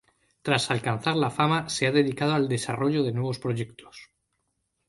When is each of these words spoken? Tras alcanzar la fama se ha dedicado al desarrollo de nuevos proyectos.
Tras 0.41 0.71
alcanzar 0.71 1.15
la 1.15 1.29
fama 1.29 1.69
se 1.69 1.85
ha 1.85 1.91
dedicado 1.91 2.33
al 2.33 2.47
desarrollo 2.49 3.03
de 3.03 3.11
nuevos 3.11 3.37
proyectos. 3.37 4.09